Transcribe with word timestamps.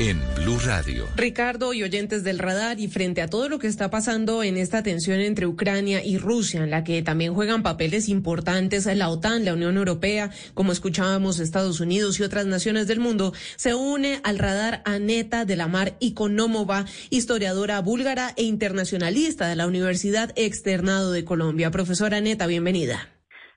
en 0.00 0.18
Blue 0.34 0.58
Radio. 0.64 1.04
Ricardo 1.14 1.74
y 1.74 1.82
oyentes 1.82 2.24
del 2.24 2.38
radar 2.38 2.80
y 2.80 2.88
frente 2.88 3.20
a 3.20 3.28
todo 3.28 3.50
lo 3.50 3.58
que 3.58 3.66
está 3.66 3.90
pasando 3.90 4.42
en 4.42 4.56
esta 4.56 4.82
tensión 4.82 5.20
entre 5.20 5.46
Ucrania 5.46 6.02
y 6.02 6.16
Rusia, 6.16 6.64
en 6.64 6.70
la 6.70 6.84
que 6.84 7.02
también 7.02 7.34
juegan 7.34 7.62
papeles 7.62 8.08
importantes 8.08 8.86
la 8.86 9.10
OTAN, 9.10 9.44
la 9.44 9.52
Unión 9.52 9.76
Europea, 9.76 10.30
como 10.54 10.72
escuchábamos 10.72 11.38
Estados 11.38 11.80
Unidos 11.80 12.18
y 12.18 12.22
otras 12.22 12.46
naciones 12.46 12.86
del 12.86 12.98
mundo, 12.98 13.34
se 13.56 13.74
une 13.74 14.20
al 14.24 14.38
radar 14.38 14.80
Aneta 14.86 15.44
de 15.44 15.56
la 15.56 15.68
Mar 15.68 15.96
Ikonomova, 16.00 16.86
historiadora 17.10 17.78
búlgara 17.82 18.32
e 18.38 18.44
internacionalista 18.44 19.48
de 19.48 19.56
la 19.56 19.66
Universidad 19.66 20.32
Externado 20.34 21.12
de 21.12 21.26
Colombia. 21.26 21.70
Profesora 21.70 22.16
Aneta, 22.16 22.46
bienvenida. 22.46 23.10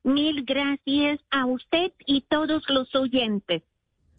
Mil 0.04 0.44
gracias 0.44 1.22
a 1.32 1.46
usted 1.46 1.94
y 2.06 2.26
todos 2.30 2.64
los 2.68 2.94
oyentes. 2.96 3.64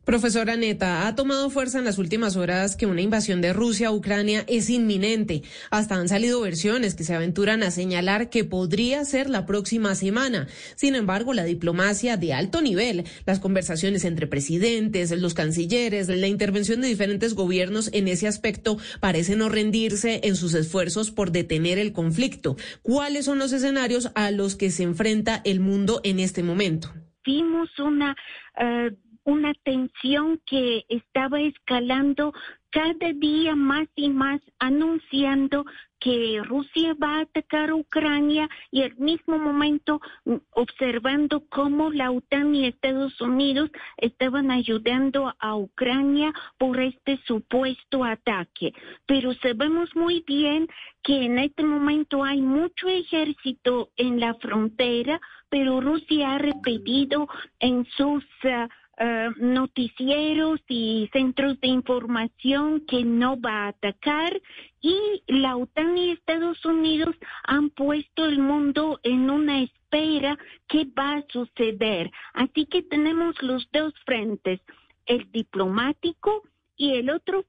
Profesora 0.04 0.56
Neta, 0.56 1.06
ha 1.06 1.14
tomado 1.14 1.48
fuerza 1.48 1.78
en 1.78 1.86
las 1.86 1.96
últimas 1.96 2.36
horas 2.36 2.76
que 2.76 2.84
una 2.84 3.00
invasión 3.00 3.40
de 3.40 3.54
Rusia 3.54 3.88
a 3.88 3.92
Ucrania 3.92 4.44
es 4.48 4.68
inminente. 4.68 5.42
Hasta 5.70 5.94
han 5.94 6.08
salido 6.10 6.42
versiones 6.42 6.94
que 6.94 7.04
se 7.04 7.14
aventuran 7.14 7.62
a 7.62 7.70
señalar 7.70 8.28
que 8.28 8.44
podría 8.44 9.02
ser 9.06 9.30
la 9.30 9.46
próxima 9.46 9.94
semana. 9.94 10.46
Sin 10.76 10.94
embargo, 10.94 11.32
la 11.32 11.44
diplomacia 11.44 12.18
de 12.18 12.34
alto 12.34 12.60
nivel, 12.60 13.04
las 13.24 13.40
conversaciones 13.40 14.04
entre 14.04 14.26
presidentes, 14.26 15.10
los 15.10 15.32
cancilleres, 15.32 16.08
la 16.08 16.28
intervención 16.28 16.82
de 16.82 16.88
diferentes 16.88 17.32
gobiernos 17.32 17.88
en 17.94 18.06
ese 18.06 18.28
aspecto 18.28 18.76
parece 19.00 19.36
no 19.36 19.48
rendirse 19.48 20.20
en 20.24 20.36
sus 20.36 20.52
esfuerzos 20.52 21.12
por 21.12 21.32
detener 21.32 21.78
el 21.78 21.94
conflicto. 21.94 22.56
¿Cuáles 22.82 23.24
son 23.24 23.38
los 23.38 23.54
escenarios 23.54 24.10
a 24.14 24.30
los 24.30 24.54
que 24.54 24.70
se 24.70 24.82
enfrenta 24.82 25.40
el 25.46 25.60
mundo 25.60 26.02
en 26.04 26.20
este 26.20 26.42
momento? 26.42 26.92
Vimos 27.24 27.70
una 27.78 28.14
eh, 28.60 28.90
una 29.24 29.54
tensión 29.64 30.40
que 30.46 30.84
estaba 30.88 31.40
escalando 31.40 32.32
cada 32.70 33.12
día 33.12 33.54
más 33.54 33.86
y 33.94 34.08
más, 34.08 34.40
anunciando 34.58 35.64
que 36.00 36.42
Rusia 36.44 36.94
va 37.02 37.18
a 37.18 37.20
atacar 37.20 37.72
Ucrania 37.72 38.46
y 38.70 38.82
al 38.82 38.94
mismo 38.96 39.38
momento 39.38 40.00
mm, 40.24 40.34
observando 40.50 41.44
cómo 41.48 41.90
la 41.90 42.10
OTAN 42.10 42.54
y 42.54 42.66
Estados 42.66 43.18
Unidos 43.20 43.70
estaban 43.96 44.50
ayudando 44.50 45.32
a 45.38 45.56
Ucrania 45.56 46.32
por 46.58 46.80
este 46.80 47.18
supuesto 47.26 48.04
ataque. 48.04 48.74
Pero 49.06 49.32
sabemos 49.34 49.94
muy 49.94 50.24
bien 50.26 50.66
que 51.02 51.24
en 51.24 51.38
este 51.38 51.62
momento 51.62 52.24
hay 52.24 52.42
mucho 52.42 52.88
ejército 52.88 53.88
en 53.96 54.20
la 54.20 54.34
frontera, 54.34 55.20
pero 55.48 55.80
Rusia 55.80 56.34
ha 56.34 56.38
repetido 56.38 57.28
en 57.60 57.86
sus... 57.96 58.24
Ah, 58.42 58.68
eh, 58.98 59.30
noticieros 59.38 60.60
y 60.68 61.08
centros 61.12 61.60
de 61.60 61.68
información 61.68 62.84
que 62.86 63.04
no 63.04 63.40
va 63.40 63.64
a 63.64 63.68
atacar 63.68 64.40
y 64.80 65.22
la 65.26 65.56
OTAN 65.56 65.96
y 65.98 66.10
Estados 66.10 66.64
Unidos 66.64 67.16
han 67.44 67.70
puesto 67.70 68.26
el 68.26 68.38
mundo 68.38 69.00
en 69.02 69.30
una 69.30 69.62
espera 69.62 70.38
que 70.68 70.86
va 70.96 71.14
a 71.14 71.24
suceder. 71.28 72.10
Así 72.34 72.66
que 72.66 72.82
tenemos 72.82 73.34
los 73.42 73.68
dos 73.72 73.94
frentes, 74.04 74.60
el 75.06 75.30
diplomático 75.32 76.42
y 76.76 76.94
el 76.94 77.10
otro 77.10 77.44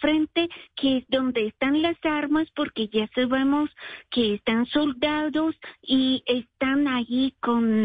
frente 0.00 0.48
que 0.74 0.98
es 0.98 1.04
donde 1.08 1.46
están 1.46 1.80
las 1.82 1.96
armas 2.02 2.48
porque 2.54 2.88
ya 2.88 3.08
sabemos 3.14 3.70
que 4.10 4.34
están 4.34 4.66
soldados 4.66 5.54
y 5.82 6.22
están 6.26 6.88
allí 6.88 7.34
con 7.40 7.82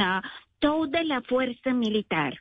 toda 0.63 1.03
la 1.03 1.21
fuerza 1.21 1.73
militar. 1.73 2.39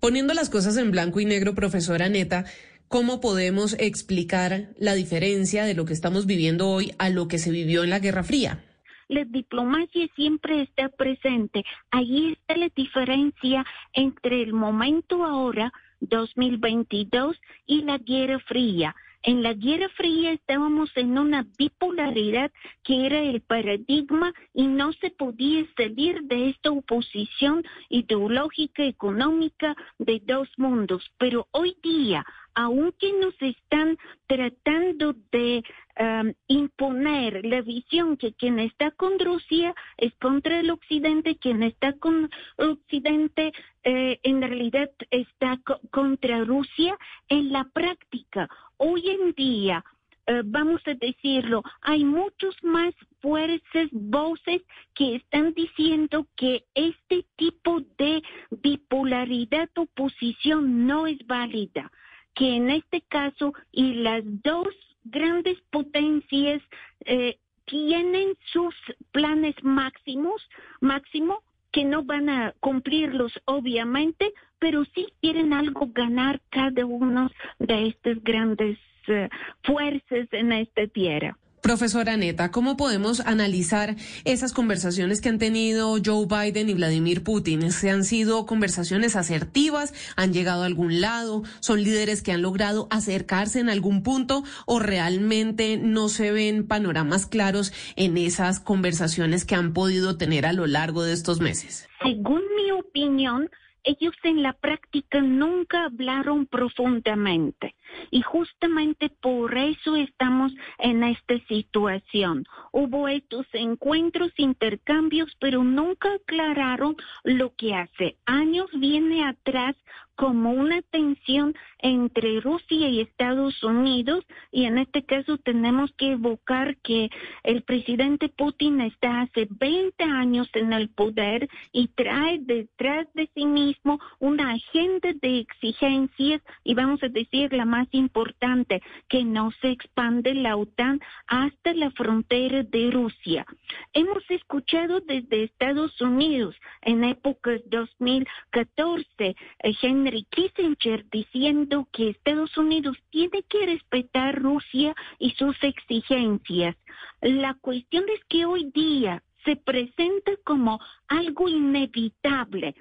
Poniendo 0.00 0.34
las 0.34 0.50
cosas 0.50 0.76
en 0.76 0.90
blanco 0.90 1.20
y 1.20 1.24
negro, 1.24 1.54
profesora 1.54 2.08
Neta, 2.08 2.44
¿cómo 2.88 3.20
podemos 3.20 3.76
explicar 3.78 4.70
la 4.76 4.94
diferencia 4.94 5.62
de 5.64 5.74
lo 5.74 5.84
que 5.84 5.92
estamos 5.92 6.26
viviendo 6.26 6.68
hoy 6.68 6.90
a 6.98 7.10
lo 7.10 7.28
que 7.28 7.38
se 7.38 7.52
vivió 7.52 7.84
en 7.84 7.90
la 7.90 8.00
Guerra 8.00 8.24
Fría? 8.24 8.64
La 9.06 9.24
diplomacia 9.24 10.08
siempre 10.16 10.62
está 10.62 10.88
presente. 10.88 11.64
Ahí 11.92 12.32
está 12.32 12.56
la 12.56 12.70
diferencia 12.74 13.64
entre 13.92 14.42
el 14.42 14.52
momento 14.52 15.24
ahora, 15.24 15.72
2022, 16.00 17.36
y 17.66 17.82
la 17.82 17.98
Guerra 17.98 18.40
Fría. 18.40 18.96
En 19.22 19.42
la 19.42 19.52
Guerra 19.52 19.88
Fría 19.90 20.32
estábamos 20.32 20.90
en 20.96 21.18
una 21.18 21.46
bipolaridad 21.58 22.50
que 22.82 23.04
era 23.04 23.20
el 23.20 23.42
paradigma 23.42 24.32
y 24.54 24.66
no 24.66 24.94
se 24.94 25.10
podía 25.10 25.66
salir 25.76 26.22
de 26.22 26.48
esta 26.48 26.70
oposición 26.70 27.62
ideológica 27.90 28.82
económica 28.82 29.76
de 29.98 30.22
dos 30.24 30.48
mundos. 30.56 31.10
Pero 31.18 31.48
hoy 31.50 31.76
día, 31.82 32.24
aunque 32.54 33.12
nos 33.20 33.34
están 33.42 33.98
tratando 34.26 35.14
de 35.30 35.62
um, 36.00 36.32
imponer 36.48 37.44
la 37.44 37.60
visión 37.60 38.16
que 38.16 38.32
quien 38.32 38.58
está 38.58 38.90
con 38.92 39.18
Rusia 39.18 39.74
es 39.98 40.12
contra 40.14 40.60
el 40.60 40.70
Occidente, 40.70 41.36
quien 41.36 41.62
está 41.62 41.92
con 41.92 42.30
Occidente 42.56 43.52
eh, 43.84 44.18
en 44.22 44.40
realidad 44.40 44.90
está 45.10 45.60
contra 45.90 46.44
Rusia, 46.44 46.98
en 47.28 47.52
la 47.52 47.64
práctica, 47.64 48.48
hoy 48.76 49.08
en 49.08 49.32
día, 49.32 49.84
eh, 50.26 50.42
vamos 50.44 50.80
a 50.86 50.94
decirlo, 50.94 51.62
hay 51.82 52.04
muchos 52.04 52.54
más 52.62 52.94
fuerzas, 53.20 53.88
voces 53.92 54.62
que 54.94 55.16
están 55.16 55.52
diciendo 55.54 56.26
que 56.36 56.64
este 56.74 57.24
tipo 57.36 57.80
de 57.98 58.22
bipolaridad 58.50 59.68
oposición 59.76 60.86
no 60.86 61.06
es 61.06 61.18
válida 61.26 61.90
que 62.34 62.56
en 62.56 62.70
este 62.70 63.02
caso 63.02 63.52
y 63.72 63.94
las 63.94 64.22
dos 64.24 64.68
grandes 65.04 65.58
potencias 65.70 66.62
eh, 67.04 67.38
tienen 67.64 68.34
sus 68.52 68.74
planes 69.12 69.54
máximos, 69.62 70.42
máximo, 70.80 71.42
que 71.72 71.84
no 71.84 72.02
van 72.02 72.28
a 72.28 72.52
cumplirlos 72.60 73.32
obviamente, 73.44 74.32
pero 74.58 74.84
sí 74.94 75.06
quieren 75.20 75.52
algo 75.52 75.88
ganar 75.92 76.40
cada 76.50 76.84
uno 76.84 77.30
de 77.58 77.88
estas 77.88 78.22
grandes 78.22 78.78
eh, 79.06 79.28
fuerzas 79.62 80.28
en 80.32 80.52
esta 80.52 80.86
tierra. 80.88 81.36
Profesora 81.62 82.16
Neta, 82.16 82.50
¿cómo 82.50 82.78
podemos 82.78 83.20
analizar 83.20 83.96
esas 84.24 84.54
conversaciones 84.54 85.20
que 85.20 85.28
han 85.28 85.38
tenido 85.38 85.98
Joe 86.02 86.26
Biden 86.26 86.70
y 86.70 86.74
Vladimir 86.74 87.22
Putin? 87.22 87.70
¿Se 87.70 87.90
han 87.90 88.04
sido 88.04 88.46
conversaciones 88.46 89.14
asertivas? 89.14 89.92
¿Han 90.16 90.32
llegado 90.32 90.62
a 90.62 90.66
algún 90.66 91.02
lado? 91.02 91.42
¿Son 91.60 91.82
líderes 91.82 92.22
que 92.22 92.32
han 92.32 92.40
logrado 92.40 92.88
acercarse 92.90 93.60
en 93.60 93.68
algún 93.68 94.02
punto 94.02 94.42
o 94.64 94.78
realmente 94.78 95.76
no 95.76 96.08
se 96.08 96.32
ven 96.32 96.66
panoramas 96.66 97.26
claros 97.26 97.74
en 97.94 98.16
esas 98.16 98.58
conversaciones 98.58 99.44
que 99.44 99.54
han 99.54 99.74
podido 99.74 100.16
tener 100.16 100.46
a 100.46 100.54
lo 100.54 100.66
largo 100.66 101.02
de 101.02 101.12
estos 101.12 101.40
meses? 101.40 101.88
Según 102.02 102.40
mi 102.56 102.70
opinión, 102.70 103.50
ellos 103.84 104.14
en 104.22 104.42
la 104.42 104.54
práctica 104.54 105.20
nunca 105.20 105.84
hablaron 105.84 106.46
profundamente. 106.46 107.74
Y 108.10 108.22
justamente 108.22 109.10
por 109.10 109.56
eso 109.56 109.96
estamos 109.96 110.52
en 110.78 111.04
esta 111.04 111.38
situación. 111.46 112.44
Hubo 112.72 113.08
estos 113.08 113.46
encuentros, 113.52 114.32
intercambios, 114.36 115.30
pero 115.40 115.64
nunca 115.64 116.12
aclararon 116.14 116.96
lo 117.24 117.54
que 117.56 117.74
hace 117.74 118.16
años 118.26 118.68
viene 118.72 119.24
atrás 119.24 119.76
como 120.20 120.50
una 120.50 120.82
tensión 120.82 121.54
entre 121.78 122.42
Rusia 122.42 122.90
y 122.90 123.00
Estados 123.00 123.62
Unidos 123.62 124.22
y 124.52 124.66
en 124.66 124.76
este 124.76 125.02
caso 125.02 125.38
tenemos 125.38 125.90
que 125.96 126.12
evocar 126.12 126.76
que 126.82 127.08
el 127.42 127.62
presidente 127.62 128.28
Putin 128.28 128.82
está 128.82 129.22
hace 129.22 129.48
20 129.48 130.04
años 130.04 130.46
en 130.52 130.74
el 130.74 130.90
poder 130.90 131.48
y 131.72 131.88
trae 131.88 132.38
detrás 132.38 133.08
de 133.14 133.30
sí 133.34 133.46
mismo 133.46 133.98
una 134.18 134.52
agenda 134.52 135.10
de 135.22 135.38
exigencias 135.38 136.42
y 136.64 136.74
vamos 136.74 137.02
a 137.02 137.08
decir 137.08 137.54
la 137.54 137.64
más 137.64 137.79
importante, 137.92 138.82
que 139.08 139.24
no 139.24 139.50
se 139.60 139.70
expande 139.70 140.34
la 140.34 140.56
OTAN 140.56 141.00
hasta 141.26 141.74
la 141.74 141.90
frontera 141.90 142.62
de 142.62 142.90
Rusia. 142.90 143.46
Hemos 143.92 144.22
escuchado 144.30 145.00
desde 145.00 145.44
Estados 145.44 146.00
Unidos 146.00 146.56
en 146.82 147.04
épocas 147.04 147.60
2014 147.66 149.06
eh, 149.18 149.36
Henry 149.82 150.26
Kissinger 150.30 151.04
diciendo 151.10 151.88
que 151.92 152.10
Estados 152.10 152.56
Unidos 152.56 152.96
tiene 153.10 153.42
que 153.44 153.66
respetar 153.66 154.40
Rusia 154.40 154.94
y 155.18 155.30
sus 155.32 155.56
exigencias. 155.62 156.76
La 157.20 157.54
cuestión 157.54 158.04
es 158.14 158.24
que 158.26 158.44
hoy 158.44 158.70
día 158.72 159.22
se 159.44 159.56
presenta 159.56 160.32
como 160.44 160.80
algo 161.08 161.48
inevitable. 161.48 162.74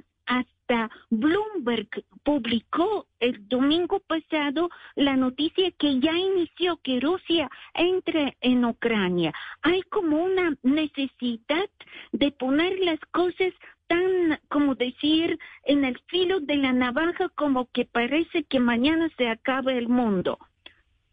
Bloomberg 1.09 1.89
publicó 2.23 3.07
el 3.19 3.47
domingo 3.47 3.99
pasado 4.01 4.69
la 4.95 5.15
noticia 5.15 5.71
que 5.71 5.99
ya 5.99 6.15
inició 6.17 6.77
que 6.83 6.99
Rusia 6.99 7.49
entre 7.73 8.37
en 8.41 8.65
Ucrania. 8.65 9.33
Hay 9.63 9.81
como 9.83 10.23
una 10.23 10.55
necesidad 10.61 11.69
de 12.11 12.31
poner 12.31 12.79
las 12.79 12.99
cosas 13.11 13.53
tan, 13.87 14.39
como 14.49 14.75
decir, 14.75 15.39
en 15.63 15.83
el 15.83 15.99
filo 16.07 16.39
de 16.39 16.57
la 16.57 16.73
navaja 16.73 17.29
como 17.29 17.67
que 17.71 17.85
parece 17.85 18.43
que 18.43 18.59
mañana 18.59 19.09
se 19.17 19.27
acabe 19.27 19.77
el 19.77 19.89
mundo. 19.89 20.37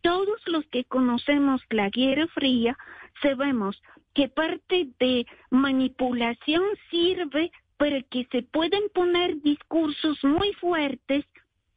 Todos 0.02 0.40
los 0.46 0.66
que 0.66 0.84
conocemos 0.84 1.62
la 1.70 1.88
Guerra 1.88 2.26
Fría 2.28 2.76
sabemos 3.22 3.82
que 4.12 4.28
parte 4.28 4.88
de 4.98 5.26
manipulación 5.50 6.62
sirve 6.90 7.50
para 7.76 8.02
que 8.02 8.26
se 8.31 8.43
puedan 8.43 8.82
poner 8.94 9.40
discursos 9.43 10.19
muy 10.23 10.52
fuertes 10.55 11.25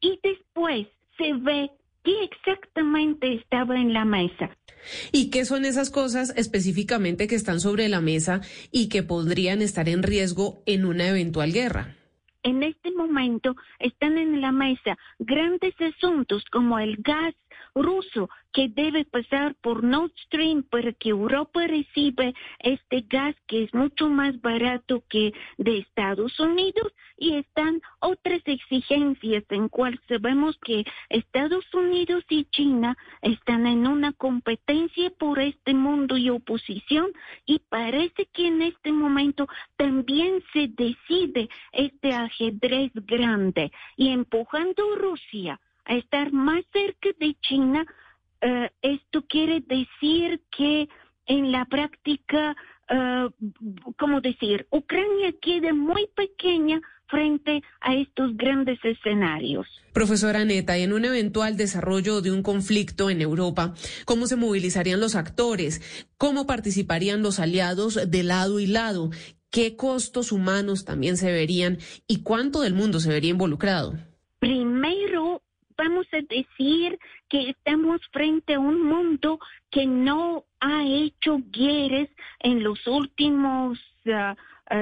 y 0.00 0.18
después 0.22 0.86
se 1.18 1.32
ve 1.34 1.70
qué 2.02 2.24
exactamente 2.24 3.34
estaba 3.34 3.76
en 3.76 3.92
la 3.92 4.04
mesa. 4.04 4.56
¿Y 5.12 5.30
qué 5.30 5.44
son 5.44 5.64
esas 5.64 5.90
cosas 5.90 6.32
específicamente 6.36 7.26
que 7.26 7.34
están 7.34 7.60
sobre 7.60 7.88
la 7.88 8.00
mesa 8.00 8.40
y 8.72 8.88
que 8.88 9.02
podrían 9.02 9.60
estar 9.60 9.88
en 9.88 10.02
riesgo 10.02 10.62
en 10.66 10.86
una 10.86 11.08
eventual 11.08 11.52
guerra? 11.52 11.96
En 12.42 12.62
este 12.62 12.90
momento 12.92 13.54
están 13.78 14.16
en 14.16 14.40
la 14.40 14.52
mesa 14.52 14.96
grandes 15.18 15.74
asuntos 15.78 16.42
como 16.50 16.78
el 16.78 16.96
gas 16.96 17.34
ruso 17.74 18.28
que 18.52 18.68
debe 18.68 19.04
pasar 19.04 19.54
por 19.62 19.84
Nord 19.84 20.12
Stream 20.26 20.62
para 20.64 20.92
que 20.92 21.10
Europa 21.10 21.66
reciba 21.66 22.32
este 22.58 23.02
gas 23.08 23.36
que 23.46 23.64
es 23.64 23.74
mucho 23.74 24.08
más 24.08 24.40
barato 24.40 25.04
que 25.08 25.32
de 25.58 25.78
Estados 25.78 26.38
Unidos 26.40 26.92
y 27.16 27.34
están 27.34 27.80
otras 28.00 28.40
exigencias 28.46 29.44
en 29.50 29.68
cual 29.68 30.00
sabemos 30.08 30.58
que 30.64 30.84
Estados 31.10 31.64
Unidos 31.74 32.24
y 32.28 32.44
China 32.46 32.96
están 33.22 33.66
en 33.66 33.86
una 33.86 34.12
competencia 34.12 35.10
por 35.10 35.38
este 35.38 35.74
mundo 35.74 36.16
y 36.16 36.30
oposición 36.30 37.12
y 37.46 37.60
parece 37.68 38.26
que 38.32 38.48
en 38.48 38.62
este 38.62 38.90
momento 38.90 39.46
también 39.76 40.42
se 40.52 40.68
decide 40.68 41.48
este 41.72 42.12
ajedrez 42.12 42.90
grande. 42.94 43.70
Y 43.96 44.08
empujando 44.08 44.82
a 44.92 44.96
Rusia 44.96 45.60
a 45.90 45.96
estar 45.96 46.32
más 46.32 46.64
cerca 46.72 47.08
de 47.18 47.36
China, 47.42 47.84
eh, 48.40 48.70
esto 48.80 49.24
quiere 49.28 49.60
decir 49.60 50.40
que 50.56 50.88
en 51.26 51.50
la 51.50 51.64
práctica, 51.64 52.56
uh, 52.90 53.28
¿cómo 53.98 54.20
decir? 54.20 54.66
Ucrania 54.70 55.32
queda 55.42 55.74
muy 55.74 56.08
pequeña 56.14 56.80
frente 57.08 57.62
a 57.80 57.96
estos 57.96 58.36
grandes 58.36 58.78
escenarios. 58.84 59.66
Profesora 59.92 60.44
Neta, 60.44 60.78
y 60.78 60.82
en 60.82 60.92
un 60.92 61.04
eventual 61.04 61.56
desarrollo 61.56 62.20
de 62.20 62.30
un 62.30 62.44
conflicto 62.44 63.10
en 63.10 63.20
Europa, 63.20 63.74
¿cómo 64.04 64.28
se 64.28 64.36
movilizarían 64.36 65.00
los 65.00 65.16
actores? 65.16 66.06
¿Cómo 66.16 66.46
participarían 66.46 67.22
los 67.22 67.40
aliados 67.40 67.98
de 68.08 68.22
lado 68.22 68.60
y 68.60 68.68
lado? 68.68 69.10
¿Qué 69.50 69.74
costos 69.74 70.30
humanos 70.30 70.84
también 70.84 71.16
se 71.16 71.32
verían? 71.32 71.78
¿Y 72.06 72.22
cuánto 72.22 72.60
del 72.60 72.74
mundo 72.74 73.00
se 73.00 73.10
vería 73.10 73.30
involucrado? 73.30 73.98
Primero, 74.40 75.19
vamos 75.80 76.06
a 76.12 76.20
decir 76.28 76.98
que 77.30 77.48
estamos 77.48 78.02
frente 78.12 78.54
a 78.54 78.60
un 78.60 78.82
mundo 78.82 79.38
que 79.70 79.86
no 79.86 80.44
ha 80.60 80.84
hecho 80.84 81.38
guerras 81.50 82.08
en 82.40 82.62
los 82.62 82.86
últimos 82.86 83.78
uh, 84.04 84.34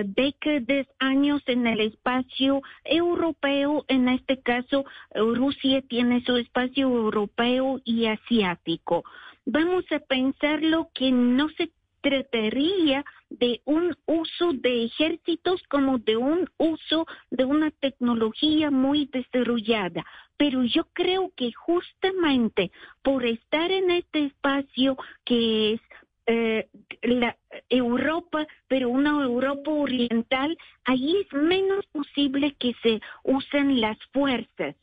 décadas, 0.04 0.88
años 0.98 1.40
en 1.46 1.68
el 1.68 1.80
espacio 1.80 2.62
europeo. 2.84 3.84
En 3.86 4.08
este 4.08 4.40
caso, 4.42 4.84
Rusia 5.14 5.82
tiene 5.82 6.20
su 6.24 6.36
espacio 6.36 6.88
europeo 6.88 7.80
y 7.84 8.06
asiático. 8.06 9.04
Vamos 9.46 9.84
a 9.92 10.00
pensar 10.00 10.62
lo 10.62 10.90
que 10.92 11.12
no 11.12 11.48
se 11.50 11.70
trataría 12.00 13.04
de 13.30 13.60
un 13.64 13.96
uso 14.06 14.52
de 14.52 14.84
ejércitos 14.84 15.62
como 15.68 15.98
de 15.98 16.16
un 16.16 16.48
uso 16.56 17.06
de 17.30 17.44
una 17.44 17.70
tecnología 17.70 18.70
muy 18.70 19.06
desarrollada. 19.06 20.04
Pero 20.36 20.62
yo 20.64 20.84
creo 20.92 21.32
que 21.36 21.52
justamente 21.52 22.70
por 23.02 23.24
estar 23.24 23.70
en 23.70 23.90
este 23.90 24.26
espacio 24.26 24.96
que 25.24 25.74
es 25.74 25.80
eh, 26.26 26.68
la 27.02 27.36
Europa, 27.70 28.46
pero 28.68 28.90
una 28.90 29.22
Europa 29.22 29.70
oriental, 29.70 30.56
ahí 30.84 31.16
es 31.22 31.32
menos 31.32 31.86
posible 31.86 32.54
que 32.58 32.74
se 32.82 33.00
usen 33.24 33.80
las 33.80 33.96
fuerzas. 34.12 34.76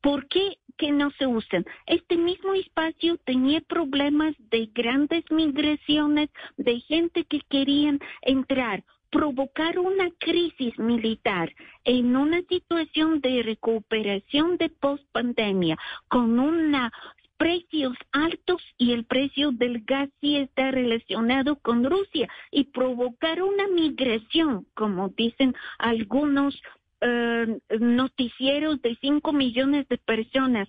¿Por 0.00 0.28
qué 0.28 0.58
que 0.76 0.92
no 0.92 1.10
se 1.12 1.26
usan? 1.26 1.64
Este 1.86 2.16
mismo 2.16 2.54
espacio 2.54 3.18
tenía 3.18 3.60
problemas 3.60 4.34
de 4.50 4.70
grandes 4.74 5.24
migraciones, 5.30 6.30
de 6.56 6.80
gente 6.80 7.24
que 7.24 7.40
querían 7.48 8.00
entrar 8.22 8.84
provocar 9.10 9.78
una 9.78 10.08
crisis 10.18 10.78
militar 10.78 11.52
en 11.84 12.16
una 12.16 12.40
situación 12.48 13.20
de 13.20 13.42
recuperación 13.42 14.56
de 14.56 14.70
post-pandemia 14.70 15.76
con 16.08 16.38
unos 16.40 16.90
precios 17.36 17.94
altos 18.12 18.62
y 18.78 18.92
el 18.92 19.04
precio 19.04 19.50
del 19.50 19.82
gas 19.84 20.08
sí 20.20 20.36
está 20.36 20.70
relacionado 20.70 21.56
con 21.56 21.84
Rusia 21.84 22.28
y 22.52 22.64
provocar 22.64 23.42
una 23.42 23.66
migración, 23.66 24.64
como 24.74 25.08
dicen 25.08 25.52
algunos 25.78 26.54
eh, 27.02 27.58
noticieros 27.80 28.80
de 28.80 28.96
5 29.00 29.32
millones 29.32 29.88
de 29.88 29.98
personas. 29.98 30.68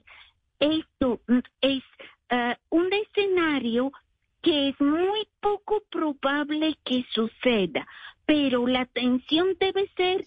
Esto 0.59 1.21
es 1.62 1.83
eh, 2.30 2.56
un 2.69 2.89
escenario 2.91 3.91
que 4.41 4.69
es 4.69 4.81
muy 4.81 5.27
poco 5.39 5.83
probable 5.89 6.75
que 6.83 7.06
suceda, 7.13 7.88
pero 8.25 8.68
la 8.68 8.85
tensión 8.88 9.56
debe 9.59 9.88
ser 9.95 10.25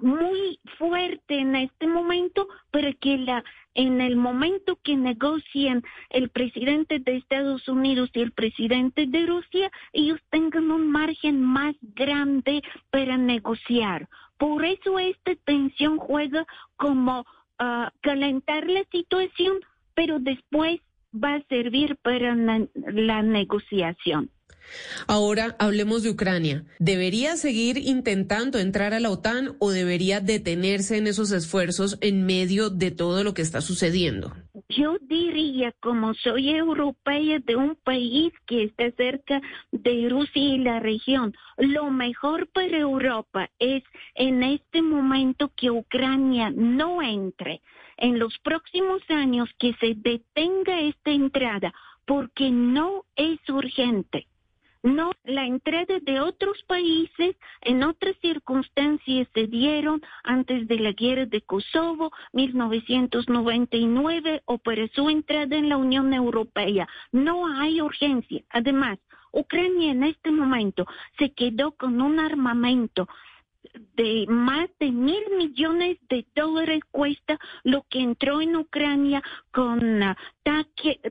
muy 0.00 0.58
fuerte 0.78 1.38
en 1.38 1.56
este 1.56 1.86
momento 1.86 2.48
para 2.70 2.92
que 2.94 3.18
la 3.18 3.44
en 3.74 4.00
el 4.00 4.16
momento 4.16 4.78
que 4.82 4.96
negocien 4.96 5.82
el 6.10 6.28
presidente 6.28 6.98
de 6.98 7.16
Estados 7.16 7.66
Unidos 7.68 8.10
y 8.12 8.20
el 8.20 8.32
presidente 8.32 9.06
de 9.06 9.26
Rusia, 9.26 9.70
ellos 9.92 10.20
tengan 10.30 10.70
un 10.70 10.90
margen 10.90 11.40
más 11.42 11.74
grande 11.80 12.62
para 12.90 13.16
negociar. 13.16 14.08
Por 14.42 14.64
eso 14.64 14.98
esta 14.98 15.36
tensión 15.44 15.98
juega 15.98 16.44
como 16.74 17.24
ah, 17.60 17.92
calentar 18.00 18.68
la 18.68 18.82
situación, 18.90 19.60
pero 19.94 20.18
después 20.18 20.80
va 21.14 21.36
a 21.36 21.44
servir 21.48 21.96
para 22.02 22.34
la 22.74 23.22
negociación. 23.22 24.30
Ahora 25.06 25.54
hablemos 25.60 26.02
de 26.02 26.10
Ucrania. 26.10 26.64
¿Debería 26.80 27.36
seguir 27.36 27.78
intentando 27.78 28.58
entrar 28.58 28.94
a 28.94 28.98
la 28.98 29.10
OTAN 29.10 29.54
o 29.60 29.70
debería 29.70 30.18
detenerse 30.18 30.96
en 30.96 31.06
esos 31.06 31.30
esfuerzos 31.30 31.96
en 32.00 32.26
medio 32.26 32.68
de 32.68 32.90
todo 32.90 33.22
lo 33.22 33.34
que 33.34 33.42
está 33.42 33.60
sucediendo? 33.60 34.34
Yo 34.76 34.96
diría, 35.00 35.72
como 35.80 36.14
soy 36.14 36.50
europea 36.50 37.38
de 37.40 37.56
un 37.56 37.76
país 37.76 38.32
que 38.46 38.64
está 38.64 38.90
cerca 38.92 39.40
de 39.70 40.08
Rusia 40.08 40.42
y 40.42 40.58
la 40.58 40.80
región, 40.80 41.34
lo 41.58 41.90
mejor 41.90 42.46
para 42.48 42.78
Europa 42.78 43.50
es 43.58 43.82
en 44.14 44.42
este 44.42 44.80
momento 44.80 45.52
que 45.56 45.70
Ucrania 45.70 46.50
no 46.54 47.02
entre. 47.02 47.60
En 47.96 48.18
los 48.18 48.38
próximos 48.38 49.02
años 49.10 49.50
que 49.58 49.74
se 49.74 49.94
detenga 49.94 50.80
esta 50.80 51.10
entrada 51.10 51.74
porque 52.06 52.50
no 52.50 53.04
es 53.16 53.38
urgente 53.48 54.26
no, 54.82 55.12
la 55.24 55.46
entrada 55.46 56.00
de 56.00 56.20
otros 56.20 56.62
países 56.66 57.36
en 57.60 57.84
otras 57.84 58.16
circunstancias 58.20 59.28
se 59.32 59.46
dieron 59.46 60.02
antes 60.24 60.66
de 60.66 60.78
la 60.78 60.92
guerra 60.92 61.26
de 61.26 61.40
Kosovo, 61.42 62.10
1999, 62.32 64.42
o 64.44 64.58
para 64.58 64.88
su 64.88 65.08
entrada 65.08 65.56
en 65.56 65.68
la 65.68 65.76
Unión 65.76 66.12
Europea. 66.12 66.88
No 67.12 67.46
hay 67.46 67.80
urgencia. 67.80 68.42
Además, 68.50 68.98
Ucrania 69.32 69.92
en 69.92 70.02
este 70.02 70.30
momento 70.30 70.86
se 71.18 71.32
quedó 71.32 71.72
con 71.72 72.00
un 72.00 72.18
armamento 72.18 73.08
de 73.94 74.26
más 74.28 74.68
de 74.80 74.90
mil 74.90 75.22
millones 75.38 75.96
de 76.08 76.26
dólares 76.34 76.80
cuesta 76.90 77.38
lo 77.62 77.86
que 77.88 78.00
entró 78.00 78.40
en 78.40 78.56
Ucrania 78.56 79.22
con 79.52 80.02
uh, 80.02 80.14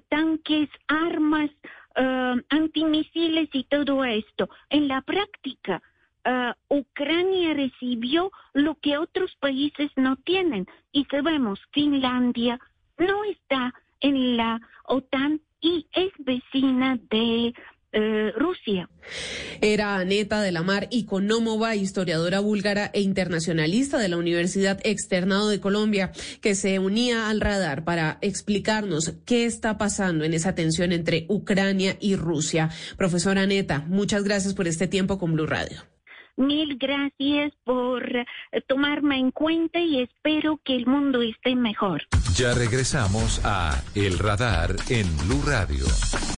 tanques, 0.10 0.70
armas, 0.88 1.50
uh, 1.98 2.39
antimisiles 2.50 3.50
y 3.53 3.63
todo 3.65 4.03
esto. 4.03 4.50
En 4.69 4.88
la 4.88 5.01
práctica, 5.01 5.81
uh, 6.25 6.79
Ucrania 6.79 7.53
recibió 7.53 8.31
lo 8.53 8.75
que 8.75 8.98
otros 8.98 9.36
países 9.39 9.91
no 9.95 10.15
tienen. 10.17 10.67
Y 10.91 11.05
sabemos, 11.05 11.60
Finlandia 11.71 12.60
no 12.98 13.24
está 13.24 13.74
en 14.01 14.38
la 14.38 14.60
OTAN 14.86 15.41
y 15.62 15.86
es 15.93 16.12
vecina 16.19 16.98
de 17.10 17.53
eh, 17.91 18.31
Rusia. 18.36 18.89
Era 19.62 19.98
Aneta 19.98 20.41
de 20.41 20.51
la 20.51 20.63
Mar 20.63 20.88
Iconomova, 20.91 21.75
historiadora 21.75 22.39
búlgara 22.39 22.89
e 22.93 23.01
internacionalista 23.01 23.98
de 23.98 24.07
la 24.07 24.17
Universidad 24.17 24.79
Externado 24.83 25.50
de 25.50 25.60
Colombia, 25.60 26.12
que 26.41 26.55
se 26.55 26.79
unía 26.79 27.29
al 27.29 27.41
radar 27.41 27.83
para 27.83 28.17
explicarnos 28.21 29.13
qué 29.25 29.45
está 29.45 29.77
pasando 29.77 30.24
en 30.24 30.33
esa 30.33 30.55
tensión 30.55 30.91
entre 30.91 31.25
Ucrania 31.29 31.98
y 32.00 32.15
Rusia. 32.15 32.69
Profesora 32.98 33.41
Aneta, 33.41 33.83
muchas 33.88 34.24
gracias 34.24 34.53
por 34.53 34.67
este 34.67 34.88
tiempo 34.88 35.17
con 35.17 35.33
Blue 35.33 35.48
Radio. 35.48 35.83
Mil 36.38 36.77
gracias 36.77 37.53
por 37.63 38.03
eh, 38.15 38.25
tomarme 38.67 39.19
en 39.19 39.31
cuenta 39.31 39.79
y 39.79 40.01
espero 40.01 40.60
que 40.63 40.75
el 40.75 40.88
mundo 40.88 41.21
esté 41.21 41.55
mejor. 41.55 42.03
Ya 42.36 42.53
regresamos 42.53 43.41
a 43.43 43.83
El 43.93 44.17
Radar 44.17 44.75
en 44.89 45.05
Blue 45.17 45.43
Radio. 45.45 45.86